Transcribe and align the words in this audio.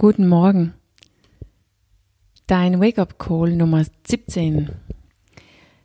Guten 0.00 0.28
Morgen. 0.28 0.72
Dein 2.46 2.80
Wake-up-Call 2.80 3.54
Nummer 3.54 3.84
17. 4.08 4.70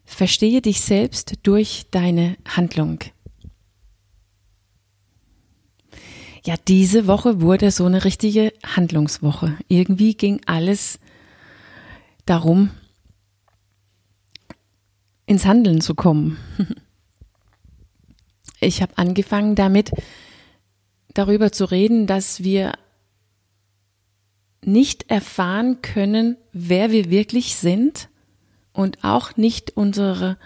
Verstehe 0.05 0.61
dich 0.61 0.79
selbst 0.79 1.33
durch 1.43 1.87
deine 1.91 2.37
Handlung. 2.47 2.99
Ja, 6.45 6.55
diese 6.65 7.07
Woche 7.07 7.41
wurde 7.41 7.71
so 7.71 7.83
eine 7.83 8.05
richtige 8.05 8.53
Handlungswoche. 8.65 9.57
Irgendwie 9.67 10.13
ging 10.13 10.39
alles 10.45 10.97
darum, 12.25 12.69
ins 15.25 15.45
Handeln 15.45 15.81
zu 15.81 15.93
kommen. 15.93 16.37
Ich 18.61 18.81
habe 18.81 18.97
angefangen 18.97 19.53
damit, 19.55 19.91
darüber 21.13 21.51
zu 21.51 21.65
reden, 21.65 22.07
dass 22.07 22.41
wir 22.41 22.71
nicht 24.65 25.09
erfahren 25.09 25.81
können, 25.81 26.37
wer 26.51 26.91
wir 26.91 27.09
wirklich 27.09 27.55
sind 27.55 28.09
und 28.73 29.03
auch 29.03 29.37
nicht 29.37 29.75
unsere 29.75 30.37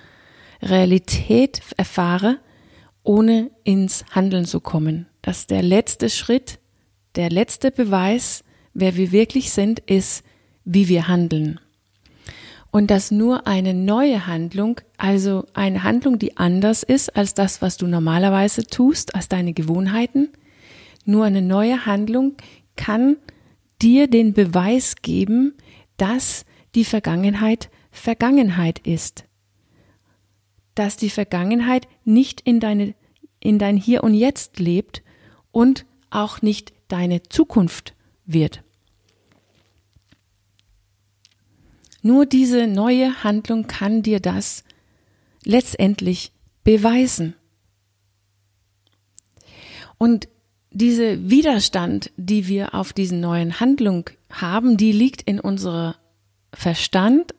Realität 0.62 1.62
erfahre, 1.78 2.38
ohne 3.04 3.50
ins 3.64 4.06
Handeln 4.12 4.46
zu 4.46 4.60
kommen. 4.60 5.08
Dass 5.22 5.48
der 5.48 5.64
letzte 5.64 6.10
Schritt, 6.10 6.60
der 7.16 7.30
letzte 7.30 7.72
Beweis, 7.72 8.44
wer 8.74 8.96
wir 8.96 9.12
wirklich 9.12 9.52
sind, 9.52 9.80
ist, 9.80 10.24
wie 10.66 10.88
wir 10.88 11.08
handeln. 11.08 11.60
Und 12.72 12.92
dass 12.92 13.10
nur 13.10 13.48
eine 13.48 13.74
neue 13.74 14.28
Handlung, 14.28 14.80
also 14.98 15.46
eine 15.54 15.84
Handlung, 15.84 16.20
die 16.20 16.38
anders 16.38 16.84
ist 16.84 17.16
als 17.16 17.34
das, 17.34 17.64
was 17.64 17.78
du 17.78 17.88
normalerweise 17.88 18.64
tust, 18.64 19.16
als 19.16 19.28
deine 19.28 19.54
Gewohnheiten, 19.54 20.30
nur 21.04 21.26
eine 21.26 21.42
neue 21.42 21.88
Handlung 21.88 22.36
kann 22.76 23.18
dir 23.82 24.08
den 24.08 24.34
Beweis 24.34 24.96
geben, 25.02 25.54
dass 25.98 26.46
die 26.76 26.86
Vergangenheit 26.86 27.70
Vergangenheit 27.92 28.80
ist. 28.80 29.26
Dass 30.76 30.98
die 30.98 31.10
Vergangenheit 31.10 31.88
nicht 32.06 32.42
in 32.42 32.60
deine, 32.60 32.96
in 33.40 33.60
dein 33.60 33.78
Hier 33.78 34.04
und 34.04 34.14
Jetzt 34.14 34.60
lebt 34.60 35.04
und 35.52 35.86
auch 36.10 36.42
nicht 36.42 36.74
deine 36.88 37.24
Zukunft 37.24 37.96
wird. 38.26 38.64
Nur 42.02 42.26
diese 42.26 42.68
neue 42.68 43.24
Handlung 43.24 43.68
kann 43.68 44.04
dir 44.04 44.20
das 44.20 44.64
letztendlich 45.44 46.32
beweisen. 46.64 47.36
Und 49.98 50.30
diese 50.72 51.30
Widerstand, 51.30 52.12
die 52.18 52.48
wir 52.48 52.76
auf 52.76 52.94
diesen 52.94 53.20
neuen 53.20 53.60
Handlung 53.60 54.10
haben, 54.32 54.78
die 54.78 54.92
liegt 54.92 55.22
in 55.22 55.40
unserer 55.40 55.96
Verstand 56.54 57.34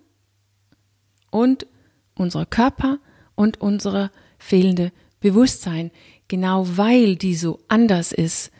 und 1.31 1.67
unserer 2.15 2.47
Körper 2.47 2.99
und 3.35 3.61
unserer 3.61 4.11
fehlende 4.39 4.93
Bewusstsein, 5.21 5.91
genau 6.29 6.67
weil 6.77 7.17
die 7.17 7.35
so 7.35 7.61
anders 7.69 8.13
ist 8.13 8.51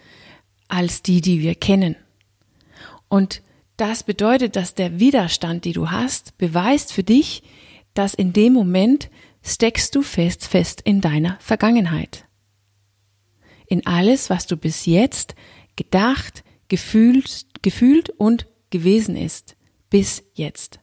als 0.69 1.03
die, 1.03 1.21
die 1.21 1.41
wir 1.41 1.55
kennen. 1.55 1.97
Und 3.09 3.43
das 3.77 4.05
bedeutet, 4.05 4.57
dass 4.57 4.75
der 4.75 5.01
Widerstand, 5.01 5.65
die 5.65 5.73
du 5.73 5.91
hast, 5.91 6.39
beweist 6.39 6.93
für 6.93 7.03
dich, 7.03 7.43
dass 7.95 8.15
in 8.15 8.33
dem 8.33 8.53
Moment 8.53 9.11
steckst 9.43 9.97
du 9.97 10.03
fest, 10.03 10.47
fest 10.47 10.81
in 10.85 11.01
deiner 11.01 11.39
Vergangenheit 11.41 12.27
in 13.71 13.87
alles, 13.87 14.29
was 14.29 14.47
du 14.47 14.59
bis 14.59 14.85
jetzt 14.85 15.35
gedacht, 15.77 16.45
gefühlt, 16.69 17.47
gefühlt 17.63 18.11
und 18.11 18.47
gewesen 18.69 19.17
ist. 19.17 19.57
Bis 19.89 20.23
jetzt. 20.35 20.81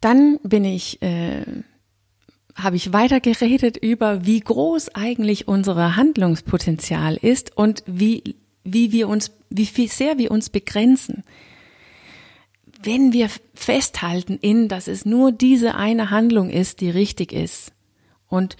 Dann 0.00 0.38
bin 0.42 0.64
ich, 0.64 1.02
äh, 1.02 1.44
habe 2.54 2.76
ich 2.76 2.92
weiter 2.92 3.20
geredet 3.20 3.76
über, 3.76 4.24
wie 4.24 4.40
groß 4.40 4.94
eigentlich 4.94 5.48
unser 5.48 5.96
Handlungspotenzial 5.96 7.16
ist 7.16 7.56
und 7.56 7.82
wie, 7.86 8.36
wie 8.64 8.92
wir 8.92 9.08
uns, 9.08 9.32
wie 9.50 9.66
viel 9.66 9.88
sehr 9.88 10.16
wir 10.16 10.30
uns 10.30 10.48
begrenzen. 10.48 11.24
Wenn 12.82 13.12
wir 13.12 13.28
festhalten 13.52 14.38
in, 14.40 14.68
dass 14.68 14.88
es 14.88 15.04
nur 15.04 15.32
diese 15.32 15.74
eine 15.74 16.10
Handlung 16.10 16.48
ist, 16.50 16.80
die 16.80 16.88
richtig 16.88 17.32
ist, 17.32 17.72
und 18.30 18.56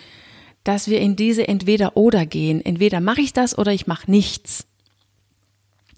dass 0.62 0.88
wir 0.88 1.00
in 1.00 1.16
diese 1.16 1.48
Entweder-Oder 1.48 2.26
gehen. 2.26 2.62
Entweder 2.62 3.00
mache 3.00 3.22
ich 3.22 3.32
das 3.32 3.56
oder 3.56 3.72
ich 3.72 3.86
mache 3.86 4.10
nichts. 4.10 4.66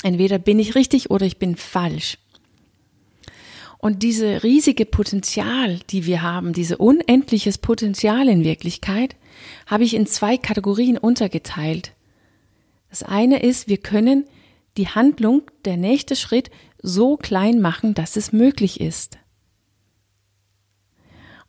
Entweder 0.05 0.39
bin 0.39 0.61
ich 0.61 0.77
richtig 0.77 1.11
oder 1.11 1.27
ich 1.27 1.39
bin 1.39 1.57
falsch. 1.57 2.19
Und 3.79 4.05
diese 4.05 4.45
riesige 4.45 4.87
Potenzial, 4.87 5.81
die 5.91 6.07
wir 6.07 6.23
haben, 6.23 6.53
diese 6.53 6.79
unendliches 6.79 7.59
Potenzial 7.59 8.29
in 8.29 8.45
Wirklichkeit, 8.45 9.17
habe 9.67 9.83
ich 9.83 9.95
in 9.95 10.07
zwei 10.07 10.37
Kategorien 10.37 10.97
untergeteilt. 10.97 11.93
Das 12.91 13.03
eine 13.03 13.43
ist, 13.43 13.69
wir 13.69 13.79
können 13.79 14.27
die 14.77 14.87
Handlung, 14.87 15.43
der 15.65 15.77
nächste 15.77 16.15
Schritt, 16.15 16.51
so 16.81 17.17
klein 17.17 17.61
machen, 17.61 17.95
dass 17.95 18.17
es 18.17 18.33
möglich 18.33 18.81
ist. 18.81 19.19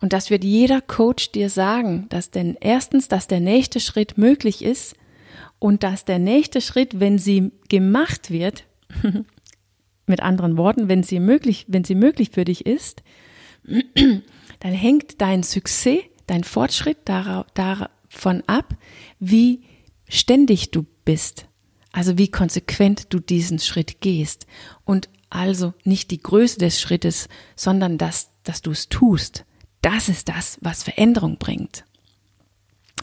Und 0.03 0.11
das 0.11 0.29
wird 0.29 0.43
jeder 0.43 0.81
Coach 0.81 1.31
dir 1.31 1.49
sagen, 1.49 2.07
dass 2.09 2.29
denn 2.29 2.57
erstens, 2.59 3.07
dass 3.07 3.27
der 3.27 3.39
nächste 3.39 3.79
Schritt 3.79 4.17
möglich 4.17 4.61
ist 4.61 4.97
und 5.59 5.81
dass 5.81 6.03
der 6.03 6.19
nächste 6.19 6.59
Schritt, 6.59 6.99
wenn 6.99 7.17
sie 7.17 7.53
gemacht 7.69 8.29
wird, 8.29 8.65
mit 10.05 10.19
anderen 10.19 10.57
Worten, 10.57 10.89
wenn 10.89 11.03
sie 11.03 11.21
möglich, 11.21 11.63
wenn 11.69 11.85
sie 11.85 11.95
möglich 11.95 12.31
für 12.33 12.43
dich 12.43 12.65
ist, 12.65 13.01
dann 13.63 14.73
hängt 14.73 15.21
dein 15.21 15.41
Success, 15.41 16.01
dein 16.27 16.43
Fortschritt 16.43 16.97
davon 17.05 18.43
ab, 18.45 18.75
wie 19.21 19.61
ständig 20.09 20.71
du 20.71 20.85
bist. 21.05 21.47
Also 21.93 22.17
wie 22.17 22.27
konsequent 22.27 23.13
du 23.13 23.21
diesen 23.21 23.59
Schritt 23.59 24.01
gehst. 24.01 24.47
Und 24.83 25.07
also 25.29 25.73
nicht 25.85 26.11
die 26.11 26.21
Größe 26.21 26.59
des 26.59 26.81
Schrittes, 26.81 27.29
sondern 27.55 27.97
das, 27.97 28.31
dass 28.43 28.61
du 28.61 28.71
es 28.71 28.89
tust. 28.89 29.45
Das 29.83 30.07
ist 30.07 30.29
das, 30.29 30.57
was 30.61 30.81
Veränderung 30.81 31.37
bringt. 31.37 31.83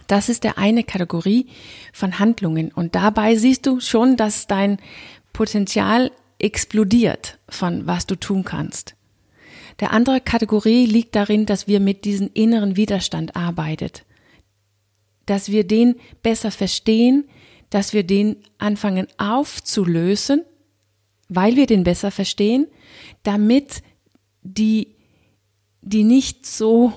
Das 0.06 0.28
ist 0.28 0.44
der 0.44 0.58
eine 0.58 0.82
Kategorie 0.82 1.46
von 1.92 2.18
Handlungen. 2.18 2.72
Und 2.72 2.94
dabei 2.94 3.36
siehst 3.36 3.66
du 3.66 3.80
schon, 3.80 4.16
dass 4.16 4.46
dein 4.46 4.78
Potenzial 5.32 6.10
explodiert 6.38 7.38
von 7.48 7.86
was 7.86 8.06
du 8.06 8.16
tun 8.16 8.44
kannst. 8.44 8.96
Der 9.78 9.92
andere 9.92 10.22
Kategorie 10.22 10.86
liegt 10.86 11.14
darin, 11.14 11.44
dass 11.44 11.68
wir 11.68 11.80
mit 11.80 12.04
diesem 12.06 12.30
inneren 12.32 12.76
Widerstand 12.76 13.36
arbeitet. 13.36 14.06
Dass 15.26 15.50
wir 15.50 15.64
den 15.64 15.96
besser 16.22 16.50
verstehen, 16.50 17.28
dass 17.68 17.92
wir 17.92 18.04
den 18.04 18.36
anfangen 18.56 19.06
aufzulösen, 19.18 20.44
weil 21.28 21.56
wir 21.56 21.66
den 21.66 21.84
besser 21.84 22.10
verstehen, 22.10 22.66
damit 23.22 23.82
die 24.42 24.88
die 25.82 26.04
nicht 26.04 26.46
so 26.46 26.92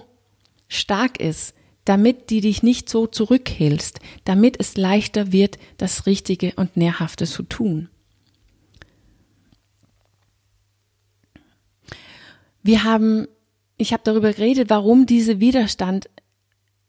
stark 0.68 1.20
ist, 1.20 1.54
damit 1.86 2.30
die 2.30 2.42
dich 2.42 2.64
nicht 2.64 2.90
so 2.90 3.08
zurückhältst, 3.08 4.00
damit 4.24 4.60
es 4.60 4.78
leichter 4.78 5.32
wird, 5.32 5.58
das 5.78 6.06
Richtige 6.06 6.54
und 6.56 6.78
Nährhafte 6.78 7.26
zu 7.26 7.44
tun. 7.44 7.90
Wir 12.62 12.86
haben, 12.86 13.28
ich 13.78 13.92
habe 13.92 14.04
darüber 14.06 14.32
geredet, 14.32 14.70
warum 14.70 15.06
dieser 15.06 15.42
Widerstand 15.42 16.10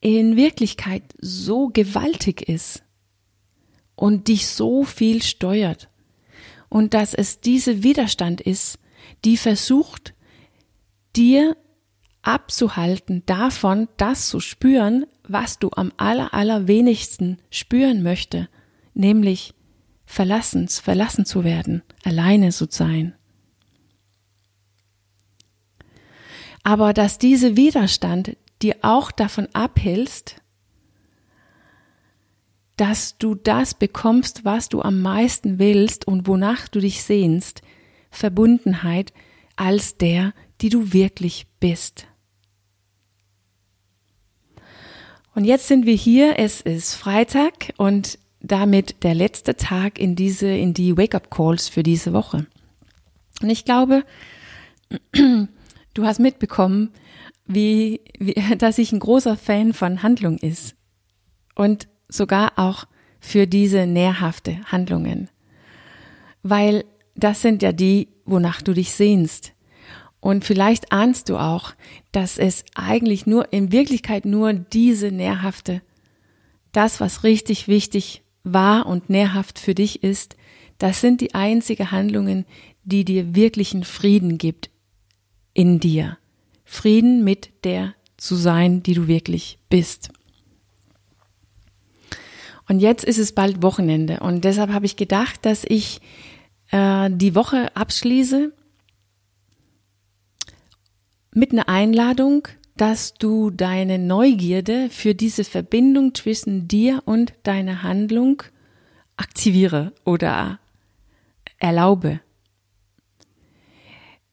in 0.01 0.37
Wirklichkeit 0.37 1.03
so 1.19 1.69
gewaltig 1.69 2.49
ist 2.49 2.85
und 3.97 4.29
dich 4.29 4.47
so 4.47 4.85
viel 4.85 5.23
steuert. 5.23 5.89
Und 6.69 6.95
dass 6.95 7.15
es 7.15 7.41
diese 7.41 7.83
Widerstand 7.83 8.41
ist, 8.41 8.79
die 9.25 9.37
versucht, 9.37 10.15
dir 11.17 11.57
abzuhalten 12.27 13.23
davon, 13.27 13.89
das 13.97 14.29
zu 14.29 14.41
spüren, 14.41 15.07
was 15.27 15.59
du 15.59 15.71
am 15.75 15.93
aller, 15.97 16.35
allerwenigsten 16.35 17.39
spüren 17.51 18.03
möchte, 18.03 18.49
nämlich 18.95 19.55
verlassens, 20.07 20.81
verlassen 20.81 21.25
zu 21.25 21.45
werden, 21.45 21.83
alleine 22.05 22.51
zu 22.51 22.67
sein. 22.69 23.15
Aber 26.63 26.93
dass 26.93 27.19
diese 27.19 27.57
Widerstand 27.57 28.37
dir 28.63 28.77
auch 28.83 29.11
davon 29.11 29.49
abhältst, 29.53 30.41
dass 32.77 33.19
du 33.19 33.35
das 33.35 33.75
bekommst, 33.75 34.45
was 34.45 34.69
du 34.69 34.83
am 34.83 35.01
meisten 35.01 35.59
willst 35.59 36.07
und 36.09 36.27
wonach 36.27 36.69
du 36.69 36.81
dich 36.81 37.03
sehnst, 37.03 37.63
Verbundenheit 38.11 39.13
als 39.57 39.97
der, 39.97 40.33
die 40.61 40.71
du 40.71 40.93
wirklich 40.93 41.47
bist. 41.61 42.07
Und 45.35 45.45
jetzt 45.45 45.67
sind 45.67 45.85
wir 45.85 45.95
hier, 45.95 46.39
es 46.39 46.61
ist 46.61 46.95
Freitag 46.95 47.73
und 47.77 48.19
damit 48.41 49.03
der 49.03 49.15
letzte 49.15 49.57
Tag 49.57 49.99
in 49.99 50.15
diese, 50.15 50.49
in 50.49 50.75
die 50.75 50.97
Wake-up-Calls 50.97 51.69
für 51.69 51.83
diese 51.83 52.13
Woche. 52.13 52.47
Und 53.43 53.51
ich 53.51 53.65
glaube, 53.65 54.05
du 55.13 56.05
hast 56.05 56.21
mitbekommen, 56.21 56.91
wie, 57.47 58.01
wie, 58.19 58.35
dass 58.59 58.79
ich 58.79 58.93
ein 58.93 59.01
großer 59.01 59.37
Fan 59.37 59.73
von 59.73 60.03
Handlung 60.03 60.39
ist. 60.39 60.77
Und 61.55 61.89
sogar 62.09 62.53
auch 62.57 62.85
für 63.21 63.47
diese 63.47 63.87
nährhafte 63.87 64.61
Handlungen. 64.67 65.31
Weil 66.43 66.85
das 67.15 67.43
sind 67.43 67.63
ja 67.63 67.73
die, 67.73 68.09
wonach 68.25 68.61
du 68.61 68.73
dich 68.73 68.93
sehnst. 68.93 69.53
Und 70.25 70.47
vielleicht 70.47 70.91
ahnst 70.91 71.29
du 71.29 71.37
auch, 71.37 71.75
dass 72.11 72.39
es 72.39 72.65
eigentlich 72.75 73.27
nur, 73.27 73.53
in 73.53 73.73
Wirklichkeit 73.73 74.25
nur 74.25 74.55
diese 74.55 75.13
nährhafte, 75.13 75.83
das, 76.73 76.99
was 76.99 77.25
richtig 77.25 77.69
wichtig 77.69 78.23
war 78.43 78.87
und 78.87 79.11
nährhaft 79.11 79.59
für 79.59 79.75
dich 79.75 80.03
ist, 80.03 80.37
das 80.79 81.03
sind 81.03 81.21
die 81.21 81.35
einzige 81.35 81.91
Handlungen, 81.91 82.47
die 82.85 83.05
dir 83.05 83.35
wirklichen 83.35 83.85
Frieden 83.85 84.39
gibt 84.39 84.71
in 85.53 85.79
dir. 85.79 86.17
Frieden 86.65 87.23
mit 87.23 87.51
der 87.63 87.95
zu 88.17 88.35
sein, 88.35 88.83
die 88.83 88.95
du 88.95 89.07
wirklich 89.07 89.59
bist. 89.69 90.09
Und 92.67 92.81
jetzt 92.81 93.05
ist 93.05 93.19
es 93.19 93.33
bald 93.33 93.63
Wochenende 93.63 94.21
und 94.21 94.43
deshalb 94.45 94.73
habe 94.73 94.87
ich 94.87 94.97
gedacht, 94.97 95.45
dass 95.45 95.65
ich 95.69 96.01
äh, 96.71 97.11
die 97.13 97.35
Woche 97.35 97.77
abschließe 97.77 98.55
mit 101.35 101.53
einer 101.53 101.69
Einladung, 101.69 102.49
dass 102.77 103.15
du 103.15 103.51
deine 103.51 103.99
Neugierde 103.99 104.89
für 104.91 105.15
diese 105.15 105.45
Verbindung 105.45 106.15
zwischen 106.15 106.67
dir 106.67 107.03
und 107.05 107.35
deiner 107.43 107.83
Handlung 107.83 108.43
aktiviere 109.17 109.93
oder 110.05 110.59
erlaube. 111.59 112.21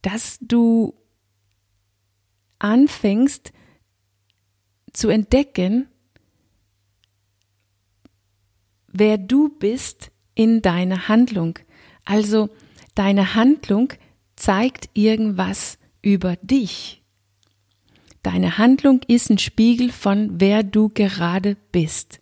Dass 0.01 0.37
du 0.41 0.95
anfängst 2.57 3.51
zu 4.93 5.09
entdecken, 5.09 5.87
wer 8.87 9.17
du 9.17 9.49
bist 9.49 10.11
in 10.35 10.61
deiner 10.61 11.07
Handlung. 11.07 11.59
Also 12.05 12.49
deine 12.95 13.35
Handlung 13.35 13.93
zeigt 14.35 14.89
irgendwas 14.93 15.77
über 16.01 16.35
dich. 16.37 17.01
Deine 18.23 18.57
Handlung 18.57 19.01
ist 19.07 19.29
ein 19.29 19.37
Spiegel 19.37 19.91
von 19.91 20.39
wer 20.39 20.63
du 20.63 20.89
gerade 20.89 21.57
bist. 21.71 22.21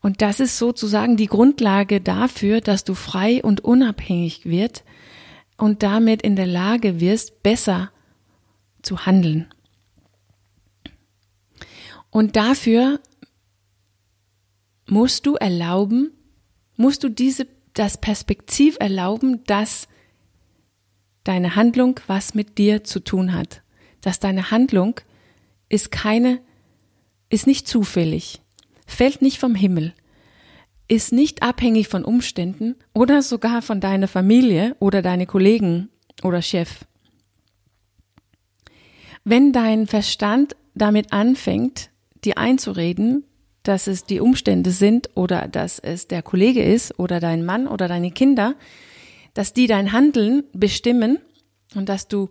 Und 0.00 0.20
das 0.20 0.40
ist 0.40 0.58
sozusagen 0.58 1.16
die 1.16 1.26
Grundlage 1.26 2.00
dafür, 2.00 2.60
dass 2.60 2.82
du 2.82 2.94
frei 2.94 3.40
und 3.42 3.60
unabhängig 3.60 4.44
wirst 4.44 4.82
und 5.56 5.84
damit 5.84 6.22
in 6.22 6.34
der 6.34 6.46
Lage 6.46 7.00
wirst, 7.00 7.44
besser 7.44 7.92
zu 8.82 9.06
handeln. 9.06 9.46
Und 12.10 12.34
dafür 12.34 12.98
musst 14.86 15.24
du 15.24 15.36
erlauben, 15.36 16.10
musst 16.76 17.04
du 17.04 17.08
diese, 17.08 17.46
das 17.74 17.96
Perspektiv 17.96 18.76
erlauben, 18.80 19.44
dass 19.44 19.86
deine 21.24 21.56
Handlung 21.56 22.00
was 22.06 22.34
mit 22.34 22.58
dir 22.58 22.84
zu 22.84 23.00
tun 23.00 23.32
hat. 23.32 23.62
Dass 24.00 24.20
deine 24.20 24.50
Handlung 24.50 25.00
ist 25.68 25.90
keine, 25.90 26.40
ist 27.28 27.46
nicht 27.46 27.66
zufällig, 27.68 28.42
fällt 28.86 29.22
nicht 29.22 29.38
vom 29.38 29.54
Himmel, 29.54 29.94
ist 30.88 31.12
nicht 31.12 31.42
abhängig 31.42 31.88
von 31.88 32.04
Umständen 32.04 32.76
oder 32.92 33.22
sogar 33.22 33.62
von 33.62 33.80
deiner 33.80 34.08
Familie 34.08 34.76
oder 34.80 35.00
deine 35.00 35.26
Kollegen 35.26 35.88
oder 36.22 36.42
Chef. 36.42 36.84
Wenn 39.24 39.52
dein 39.52 39.86
Verstand 39.86 40.56
damit 40.74 41.12
anfängt, 41.12 41.90
dir 42.24 42.38
einzureden, 42.38 43.24
dass 43.62 43.86
es 43.86 44.04
die 44.04 44.20
Umstände 44.20 44.70
sind 44.70 45.10
oder 45.14 45.48
dass 45.48 45.78
es 45.78 46.08
der 46.08 46.22
Kollege 46.22 46.62
ist 46.62 46.98
oder 46.98 47.20
dein 47.20 47.44
Mann 47.44 47.68
oder 47.68 47.86
deine 47.86 48.10
Kinder, 48.10 48.56
dass 49.34 49.52
die 49.52 49.66
dein 49.66 49.92
Handeln 49.92 50.44
bestimmen 50.52 51.18
und 51.74 51.88
dass 51.88 52.08
du 52.08 52.30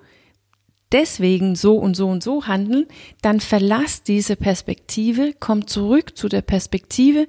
deswegen 0.92 1.56
so 1.56 1.77
und 1.77 1.95
so 1.95 2.07
und 2.07 2.21
so 2.21 2.48
handeln, 2.48 2.88
dann 3.21 3.39
verlass 3.39 4.03
diese 4.03 4.36
Perspektive, 4.36 5.33
komm 5.39 5.68
zurück 5.68 6.18
zu 6.18 6.27
der 6.27 6.42
Perspektive, 6.42 7.27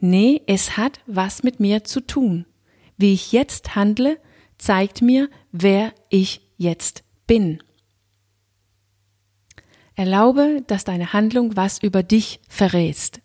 nee, 0.00 0.42
es 0.46 0.76
hat 0.76 1.00
was 1.06 1.42
mit 1.42 1.60
mir 1.60 1.84
zu 1.84 2.00
tun. 2.00 2.46
Wie 2.96 3.12
ich 3.12 3.32
jetzt 3.32 3.74
handle, 3.76 4.18
zeigt 4.58 5.02
mir, 5.02 5.28
wer 5.52 5.92
ich 6.10 6.40
jetzt 6.56 7.04
bin. 7.26 7.62
Erlaube, 9.96 10.62
dass 10.66 10.84
deine 10.84 11.12
Handlung 11.12 11.56
was 11.56 11.82
über 11.82 12.02
dich 12.02 12.40
verrätst. 12.48 13.20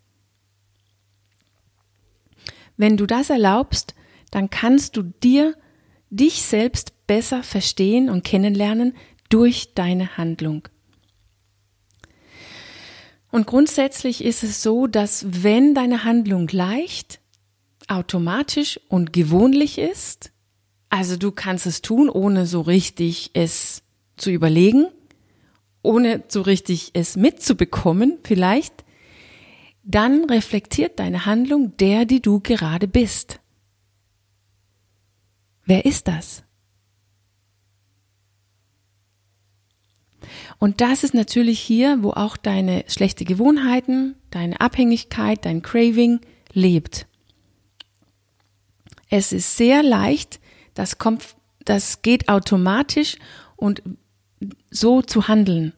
Wenn 2.76 2.96
du 2.96 3.06
das 3.06 3.28
erlaubst, 3.28 3.94
dann 4.30 4.48
kannst 4.48 4.96
du 4.96 5.02
dir, 5.02 5.56
dich 6.10 6.42
selbst 6.42 7.06
besser 7.06 7.42
verstehen 7.42 8.10
und 8.10 8.24
kennenlernen 8.24 8.94
durch 9.28 9.74
deine 9.74 10.16
Handlung. 10.16 10.68
Und 13.30 13.46
grundsätzlich 13.46 14.24
ist 14.24 14.42
es 14.42 14.62
so, 14.62 14.86
dass 14.86 15.24
wenn 15.42 15.74
deine 15.74 16.04
Handlung 16.04 16.48
leicht, 16.48 17.20
automatisch 17.86 18.80
und 18.88 19.12
gewohnlich 19.12 19.78
ist, 19.78 20.32
also 20.88 21.16
du 21.16 21.30
kannst 21.30 21.66
es 21.66 21.82
tun, 21.82 22.08
ohne 22.08 22.46
so 22.46 22.60
richtig 22.60 23.30
es 23.34 23.82
zu 24.16 24.30
überlegen, 24.30 24.86
ohne 25.82 26.24
so 26.28 26.42
richtig 26.42 26.90
es 26.94 27.16
mitzubekommen 27.16 28.18
vielleicht, 28.24 28.84
dann 29.82 30.24
reflektiert 30.24 30.98
deine 30.98 31.26
Handlung 31.26 31.76
der, 31.78 32.04
die 32.04 32.20
du 32.20 32.40
gerade 32.40 32.86
bist. 32.86 33.40
Wer 35.64 35.84
ist 35.84 36.08
das? 36.08 36.42
Und 40.58 40.80
das 40.80 41.04
ist 41.04 41.14
natürlich 41.14 41.58
hier, 41.58 42.02
wo 42.02 42.10
auch 42.10 42.36
deine 42.36 42.84
schlechte 42.86 43.24
Gewohnheiten, 43.24 44.14
deine 44.30 44.60
Abhängigkeit, 44.60 45.44
dein 45.44 45.62
Craving 45.62 46.20
lebt. 46.52 47.06
Es 49.08 49.32
ist 49.32 49.56
sehr 49.56 49.82
leicht, 49.82 50.38
das 50.74 50.98
kommt, 50.98 51.36
das 51.64 52.02
geht 52.02 52.28
automatisch 52.28 53.16
und 53.56 53.82
so 54.70 55.02
zu 55.02 55.28
handeln. 55.28 55.72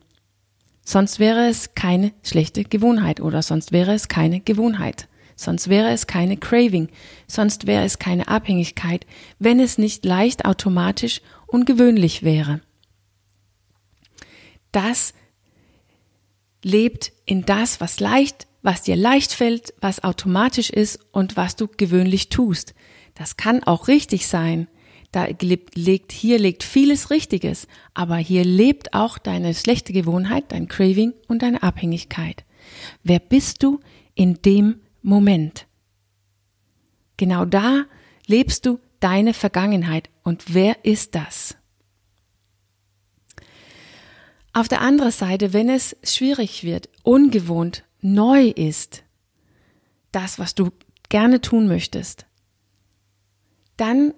Sonst 0.85 1.21
wäre 1.21 1.49
es 1.49 1.75
keine 1.75 2.13
schlechte 2.23 2.65
Gewohnheit 2.65 3.21
oder 3.21 3.43
sonst 3.43 3.73
wäre 3.73 3.95
es 3.95 4.09
keine 4.09 4.41
Gewohnheit. 4.41 5.09
Sonst 5.37 5.69
wäre 5.69 5.91
es 5.91 6.07
keine 6.07 6.37
Craving, 6.37 6.89
sonst 7.27 7.67
wäre 7.67 7.85
es 7.85 7.99
keine 7.99 8.29
Abhängigkeit, 8.29 9.07
wenn 9.39 9.61
es 9.61 9.79
nicht 9.79 10.05
leicht 10.05 10.45
automatisch 10.45 11.21
und 11.47 11.67
gewöhnlich 11.67 12.23
wäre. 12.23 12.61
Das 14.71 15.15
lebt 16.63 17.13
in 17.27 17.45
das, 17.45 17.81
was 17.81 18.01
leicht, 18.01 18.47
was 18.63 18.83
dir 18.83 18.97
leicht 18.97 19.33
fällt, 19.33 19.75
was 19.81 20.05
automatisch 20.05 20.71
ist 20.71 21.01
und 21.13 21.37
was 21.37 21.57
du 21.57 21.69
gewöhnlich 21.69 22.29
tust. 22.29 22.75
Das 23.15 23.37
kann 23.37 23.63
auch 23.65 23.89
richtig 23.89 24.27
sein, 24.27 24.69
da 25.13 25.27
liegt, 25.27 26.11
hier 26.11 26.39
liegt 26.39 26.63
vieles 26.63 27.11
Richtiges, 27.11 27.69
aber 27.93 28.17
hier 28.17 28.45
lebt 28.45 28.95
auch 28.95 29.19
deine 29.19 29.55
schlechte 29.55 29.93
Gewohnheit, 29.93 30.45
dein 30.49 30.69
Craving 30.69 31.13
und 31.29 31.43
deine 31.43 31.63
Abhängigkeit. 31.63 32.45
Wer 33.03 33.19
bist 33.19 33.63
du 33.63 33.81
in 34.15 34.41
dem 34.43 34.81
Moment? 35.03 35.67
Genau 37.17 37.45
da 37.45 37.85
lebst 38.27 38.67
du 38.67 38.81
deine 39.01 39.35
Vergangenheit. 39.35 40.09
Und 40.23 40.55
wer 40.55 40.85
ist 40.85 41.15
das? 41.15 41.57
Auf 44.53 44.69
der 44.69 44.81
anderen 44.81 45.13
Seite, 45.13 45.53
wenn 45.53 45.69
es 45.69 45.97
schwierig 46.03 46.63
wird, 46.63 46.89
ungewohnt, 47.03 47.85
neu 48.01 48.49
ist, 48.49 49.03
das, 50.13 50.39
was 50.39 50.55
du 50.55 50.71
gerne 51.09 51.41
tun 51.41 51.67
möchtest, 51.67 52.27
dann 53.77 54.15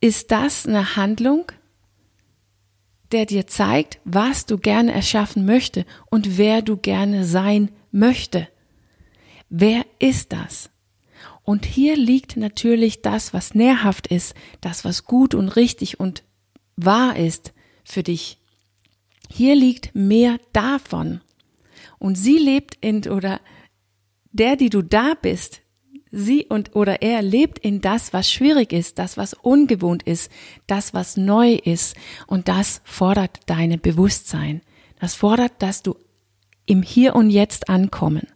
ist 0.00 0.30
das 0.30 0.66
eine 0.66 0.96
Handlung, 0.96 1.50
der 3.12 3.24
dir 3.24 3.46
zeigt, 3.46 3.98
was 4.04 4.46
du 4.46 4.58
gerne 4.58 4.92
erschaffen 4.92 5.46
möchte 5.46 5.86
und 6.10 6.38
wer 6.38 6.60
du 6.60 6.76
gerne 6.76 7.24
sein 7.24 7.70
möchte. 7.92 8.48
Wer 9.48 9.84
ist 9.98 10.32
das? 10.32 10.70
Und 11.42 11.64
hier 11.64 11.96
liegt 11.96 12.36
natürlich 12.36 13.02
das, 13.02 13.32
was 13.32 13.54
nährhaft 13.54 14.08
ist, 14.08 14.34
das, 14.60 14.84
was 14.84 15.04
gut 15.04 15.34
und 15.34 15.50
richtig 15.50 16.00
und 16.00 16.24
wahr 16.76 17.16
ist 17.16 17.52
für 17.84 18.02
dich. 18.02 18.38
Hier 19.30 19.54
liegt 19.54 19.94
mehr 19.94 20.38
davon. 20.52 21.20
Und 21.98 22.16
sie 22.16 22.38
lebt 22.38 22.76
in 22.80 23.06
oder 23.08 23.40
der, 24.32 24.56
die 24.56 24.70
du 24.70 24.82
da 24.82 25.14
bist, 25.14 25.62
sie 26.10 26.46
und 26.46 26.74
oder 26.74 27.02
er 27.02 27.22
lebt 27.22 27.58
in 27.58 27.80
das, 27.80 28.12
was 28.12 28.30
schwierig 28.30 28.72
ist, 28.72 28.98
das, 28.98 29.16
was 29.16 29.34
ungewohnt 29.34 30.02
ist, 30.02 30.30
das, 30.66 30.94
was 30.94 31.16
neu 31.16 31.54
ist. 31.54 31.96
Und 32.26 32.48
das 32.48 32.80
fordert 32.84 33.40
deine 33.46 33.78
Bewusstsein. 33.78 34.62
Das 34.98 35.14
fordert, 35.14 35.52
dass 35.60 35.82
du 35.82 35.96
im 36.64 36.82
Hier 36.82 37.14
und 37.14 37.30
Jetzt 37.30 37.68
ankommen. 37.68 38.26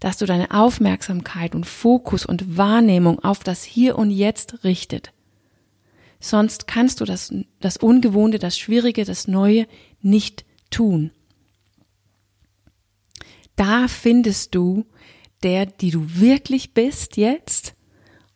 Dass 0.00 0.16
du 0.16 0.26
deine 0.26 0.50
Aufmerksamkeit 0.50 1.54
und 1.54 1.66
Fokus 1.66 2.26
und 2.26 2.56
Wahrnehmung 2.56 3.18
auf 3.20 3.44
das 3.44 3.62
Hier 3.62 3.96
und 3.96 4.10
Jetzt 4.10 4.64
richtet. 4.64 5.12
Sonst 6.18 6.66
kannst 6.66 7.00
du 7.00 7.04
das, 7.04 7.32
das 7.60 7.76
Ungewohnte, 7.76 8.38
das 8.38 8.58
Schwierige, 8.58 9.04
das 9.04 9.28
Neue 9.28 9.66
nicht 10.02 10.44
tun. 10.70 11.10
Da 13.56 13.88
findest 13.88 14.54
du 14.54 14.86
der, 15.42 15.66
die 15.66 15.90
du 15.90 16.18
wirklich 16.18 16.74
bist 16.74 17.16
jetzt 17.16 17.74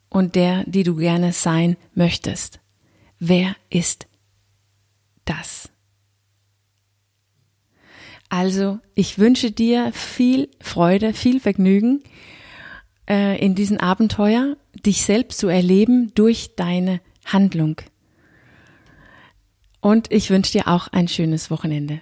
und 0.09 0.35
der, 0.35 0.65
die 0.65 0.83
du 0.83 0.97
gerne 0.97 1.33
sein 1.33 1.77
möchtest. 1.95 2.61
Wer 3.19 3.57
ist 3.71 4.07
das? 5.25 5.71
Also, 8.37 8.81
ich 8.97 9.21
wünsche 9.21 9.53
dir 9.53 9.93
viel 9.93 10.49
Freude, 10.59 11.13
viel 11.13 11.39
Vergnügen 11.39 12.03
äh, 13.09 13.39
in 13.39 13.55
diesem 13.55 13.79
Abenteuer, 13.79 14.57
dich 14.85 15.05
selbst 15.05 15.39
zu 15.39 15.47
erleben 15.47 16.11
durch 16.17 16.57
deine 16.57 17.01
Handlung. 17.25 17.77
Und 19.81 20.11
ich 20.11 20.31
wünsche 20.31 20.51
dir 20.51 20.67
auch 20.67 20.89
ein 20.89 21.07
schönes 21.07 21.49
Wochenende. 21.49 22.01